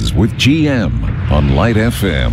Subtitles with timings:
[0.00, 2.32] Buzz with GM on Light FM.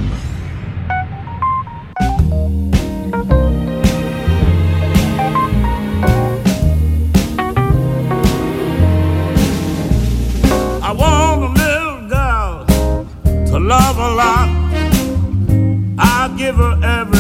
[10.82, 12.66] I want a little girl
[13.48, 14.50] to love a lot.
[16.00, 17.17] I give her everything.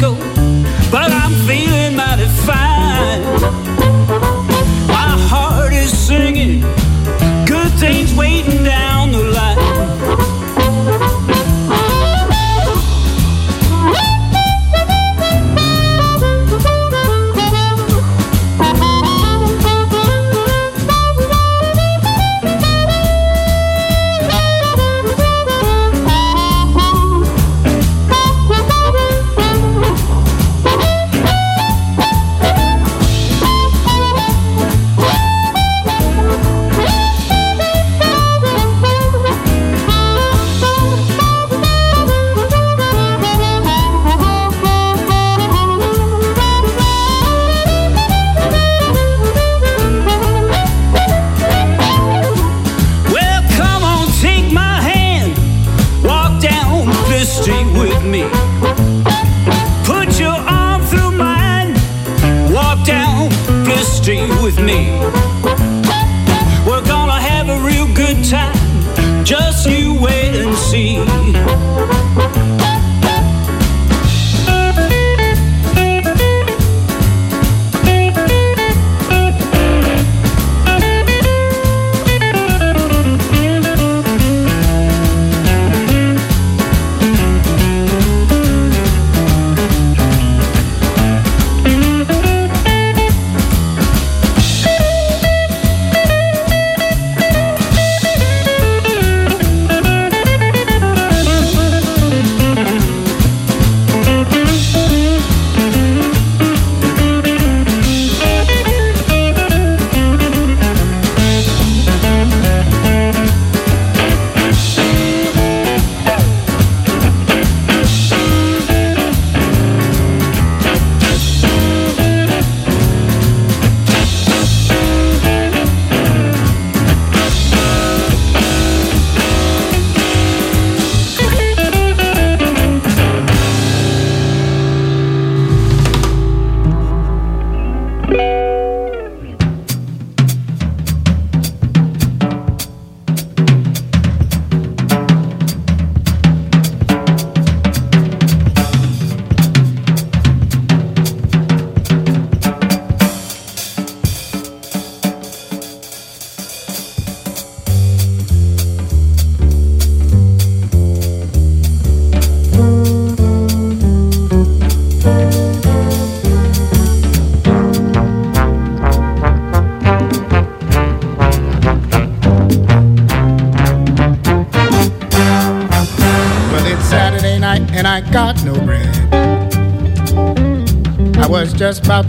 [0.00, 0.25] go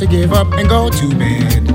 [0.10, 1.68] give up and go to bed.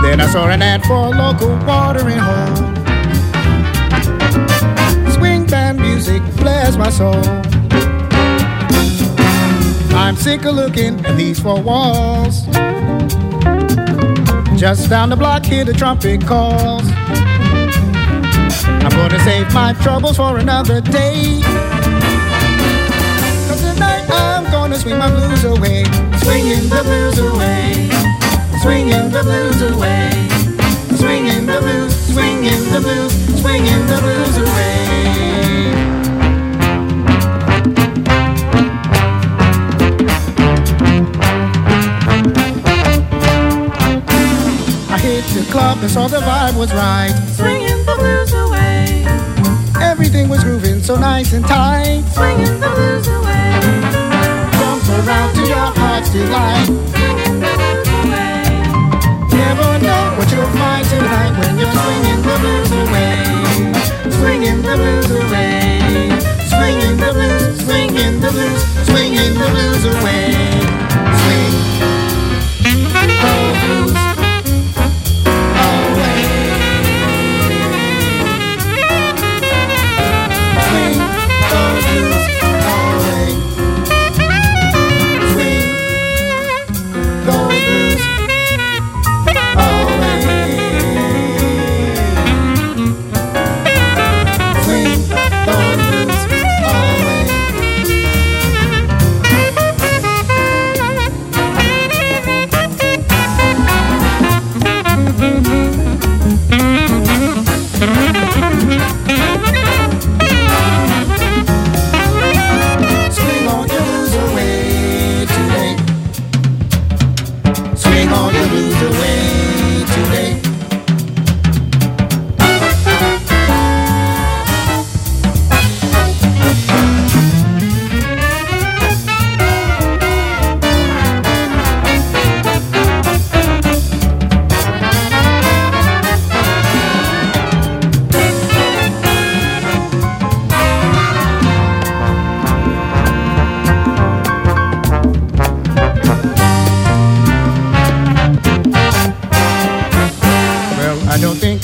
[0.00, 2.56] Then I saw an ad for a local watering hole.
[5.12, 7.22] Swing band music bless my soul.
[9.94, 12.46] I'm sick of looking at these four walls.
[14.58, 16.82] Just down the block, hear the trumpet calls.
[18.64, 21.42] I'm gonna save my troubles for another day.
[24.78, 25.82] Swing my blues away,
[26.22, 27.90] swinging the blues away,
[28.62, 30.10] swinging the blues away,
[30.96, 34.78] swinging the blues, swinging the blues, swinging the blues away.
[44.90, 49.04] I hit the club and saw the vibe was right, swinging the blues away.
[49.82, 53.77] Everything was grooving so nice and tight, swinging the blues away
[54.98, 56.68] around to your heart's delight.
[59.30, 63.18] Never know what you'll find tonight when you're swinging the blues away.
[64.18, 65.78] Swinging the blues away.
[66.50, 70.32] Swinging the blues, swinging the blues, swinging the blues away.
[71.22, 71.97] Swing.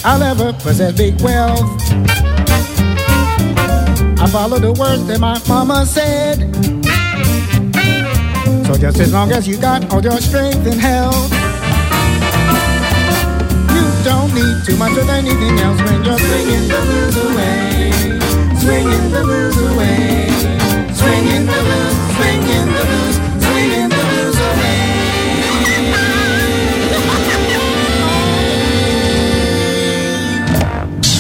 [0.05, 1.61] Possess big wealth.
[4.21, 6.41] I follow the words that my mama said.
[8.67, 11.31] So just as long as you got all your strength and health,
[13.73, 17.93] you don't need too much of anything else when you're swinging the blues away,
[18.61, 20.29] swinging the blues away,
[20.93, 23.24] swinging the blues, swinging the blues,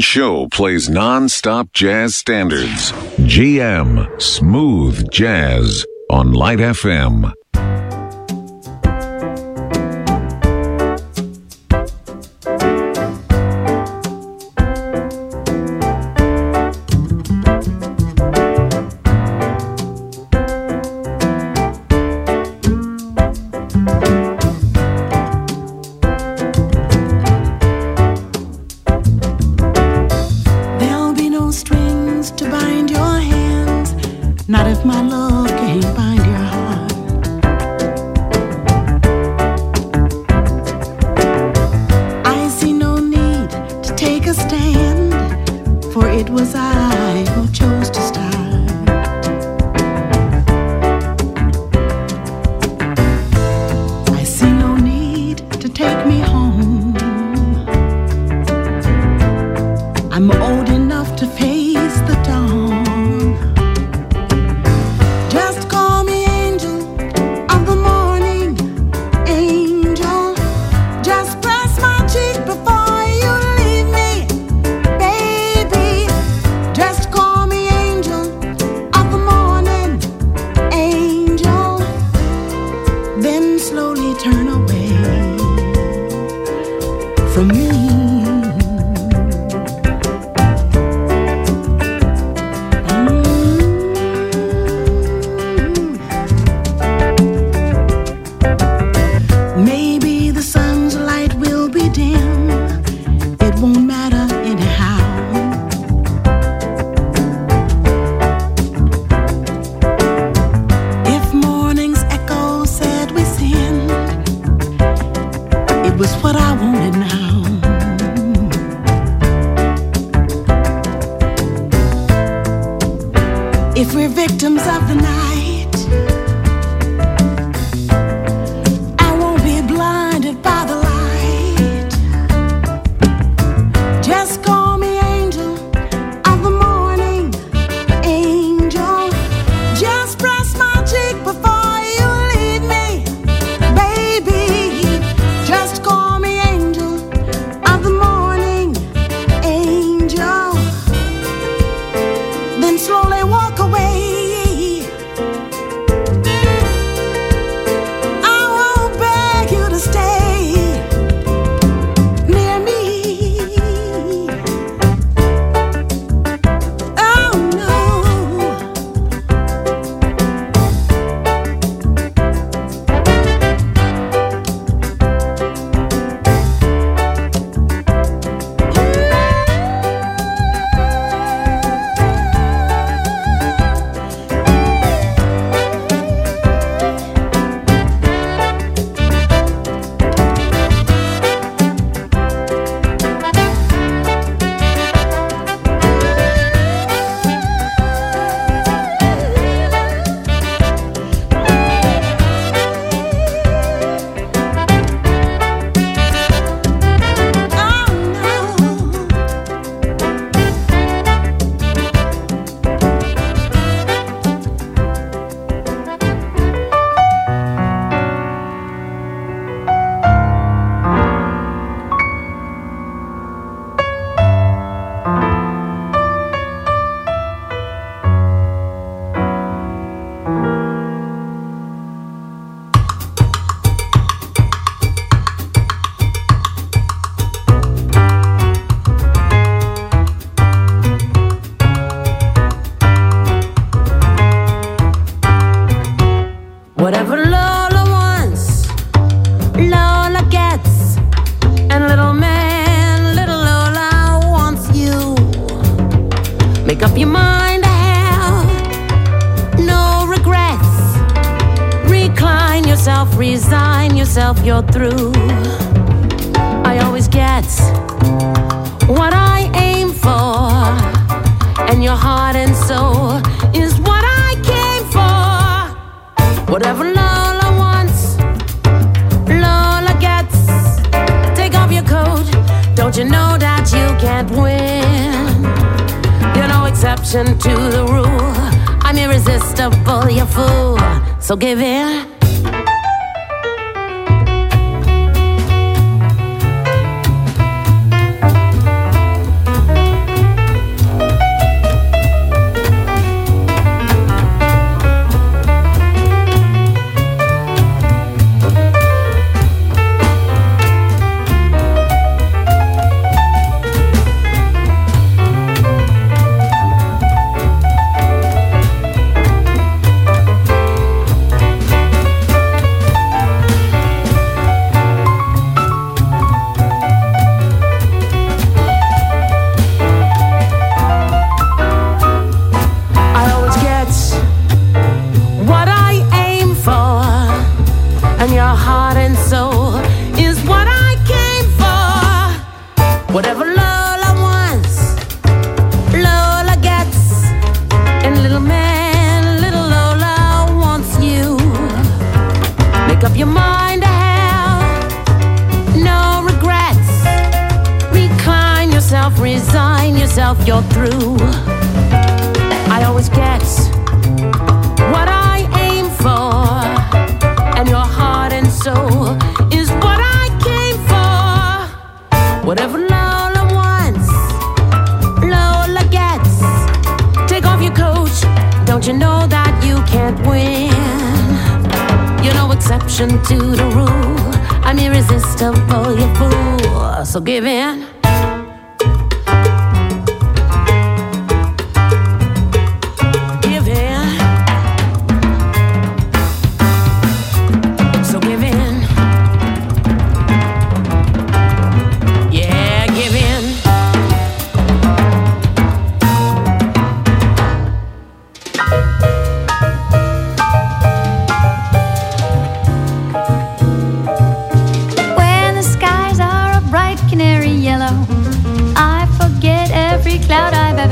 [0.00, 2.92] Show plays non-stop jazz standards.
[3.20, 7.39] GM Smooth Jazz on Light FM.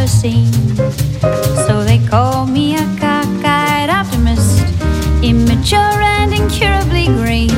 [0.08, 0.52] Seen.
[1.66, 4.64] So they call me a cockeyed optimist,
[5.22, 7.50] immature and incurably green.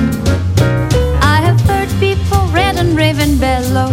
[1.23, 3.93] I have heard people rant and rave and bellow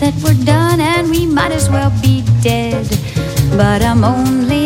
[0.00, 2.86] that we're done and we might as well be dead.
[3.56, 4.59] But I'm only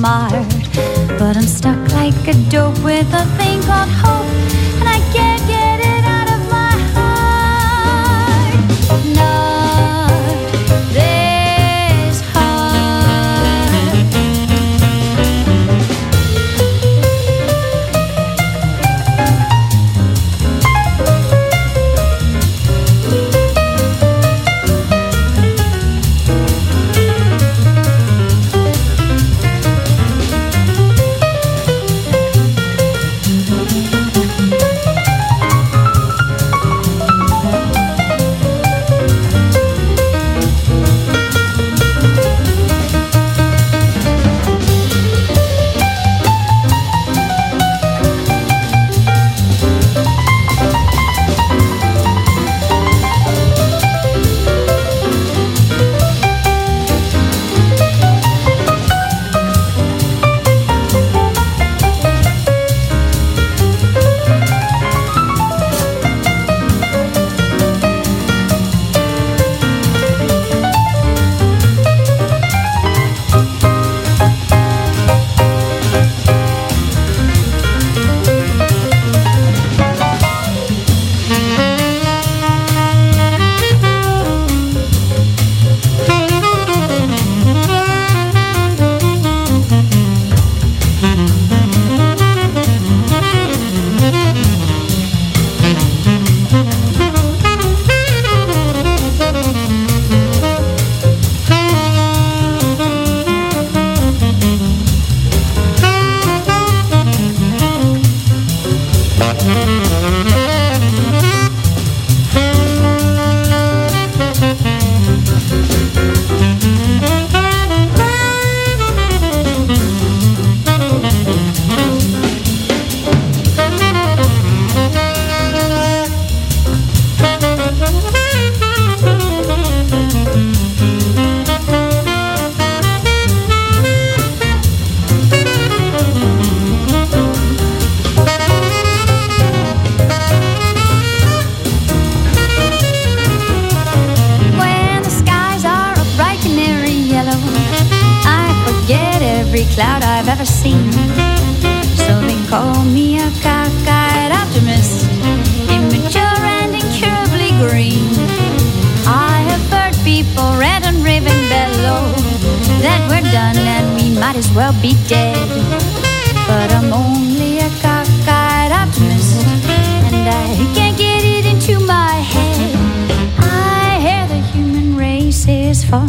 [0.00, 3.39] But I'm stuck like a dope with a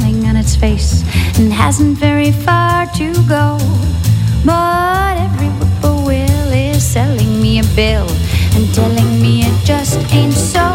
[0.02, 1.04] falling on its face
[1.40, 3.58] and hasn't very far to go.
[4.46, 8.08] But every whippoorwill is selling me a bill
[8.56, 10.68] and telling me it just ain't so.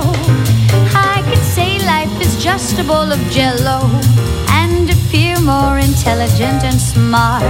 [0.95, 3.81] I could say life is just a bowl of jello
[4.51, 7.43] and appear more intelligent and smart.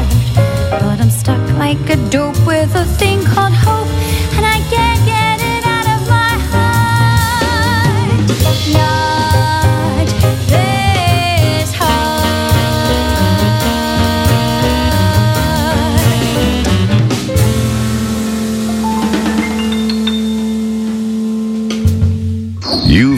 [0.71, 3.93] But I'm stuck like a dope with a thing called hope,
[4.37, 8.19] and I can't get it out of my heart.
[8.73, 8.96] Not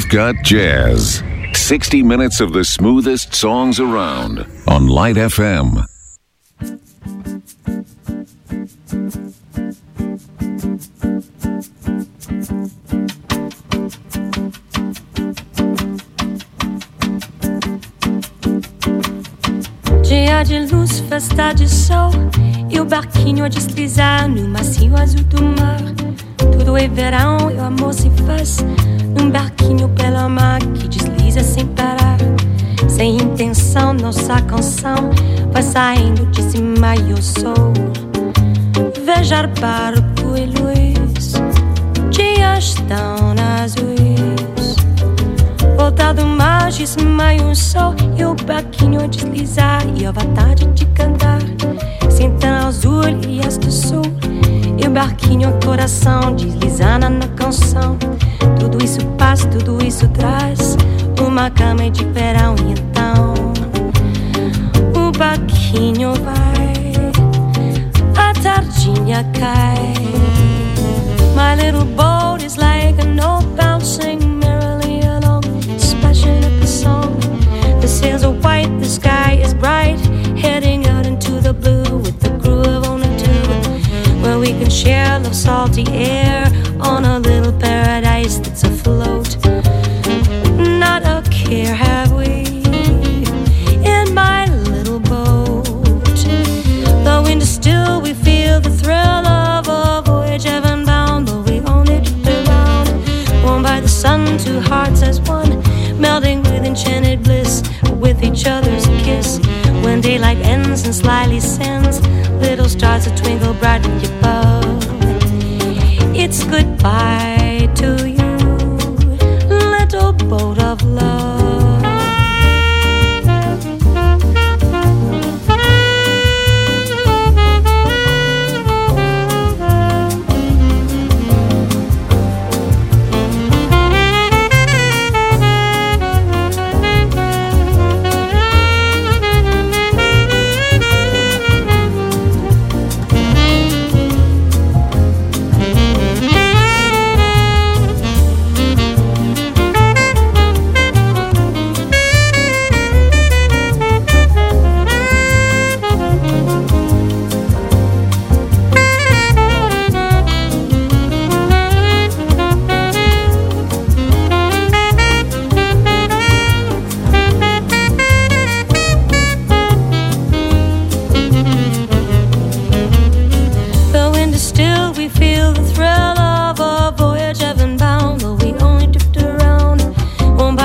[0.09, 1.23] Got jazz.
[1.53, 5.85] 60 minutes of the smoothest songs around on Light FM.
[20.03, 22.13] Dia de luz, festa de sol
[22.71, 25.83] E o barquinho a deslizar no macio azul do mar
[26.39, 28.65] Tudo é verão e o amor se faz
[29.19, 32.19] Num barquinho pela mar que desliza sem parar.
[32.89, 35.11] Sem intenção, nossa canção
[35.53, 37.73] Vai saindo de cima e eu sou
[39.05, 41.35] Vejar barco e luz
[42.11, 44.77] Dias tão azuis.
[45.77, 50.64] Voltar do mar de cima e um sol E o barquinho deslizar E a vontade
[50.66, 51.41] de cantar.
[52.09, 54.03] Sentando azul e este sul
[54.77, 57.97] E o barquinho coração Deslizando na canção
[58.59, 60.77] Tudo isso passa, tudo isso traz
[61.21, 63.35] Uma cama de verão então
[64.95, 66.93] O barquinho vai
[68.17, 69.95] A tardinha cai
[71.39, 75.45] My little boat is like an old bouncing merrily along,
[75.79, 77.17] splashing up a song.
[77.81, 80.01] The sails are white, the sky is bright,
[80.37, 85.21] heading out into the blue with the crew of only two, where we can share
[85.21, 86.51] the salty air
[111.19, 112.01] slyly sends
[112.41, 114.85] little stars that twinkle brightly above.
[116.14, 117.38] It's goodbye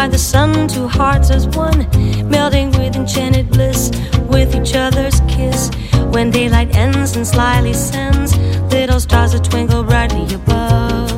[0.04, 1.88] by the sun, two hearts as one,
[2.30, 3.89] melting with enchanted bliss,
[4.28, 5.72] with each other's kiss.
[6.12, 8.38] When daylight ends and slyly sends
[8.70, 11.10] little stars that twinkle brightly above.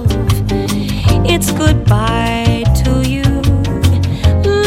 [1.25, 3.25] It's goodbye to you,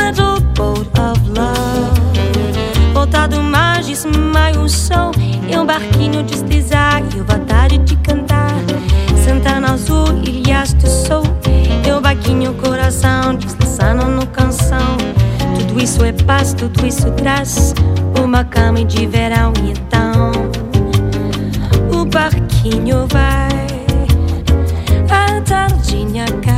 [0.00, 1.96] little boat of love.
[2.92, 5.12] Voltar do mar de e o sol
[5.48, 8.56] E um barquinho deslizar E a vontade de cantar
[9.24, 11.22] Sentar no azul, ilhas do sol
[11.86, 13.36] E o barquinho, coração
[13.78, 14.96] Deslizando no canção.
[15.56, 17.72] Tudo isso é paz, tudo isso traz
[18.20, 20.32] Uma cama de verão E então.
[21.92, 23.48] O barquinho vai
[25.08, 26.57] A tardinha cai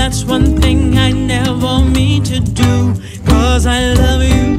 [0.00, 2.94] that's one thing I never mean to do.
[3.26, 4.49] Cause I love you.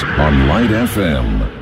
[0.00, 1.61] on Light FM.